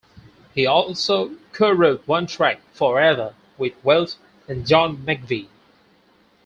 [0.55, 4.13] He also co-wrote one track, "Forever", with Welch
[4.47, 5.47] and John McVie.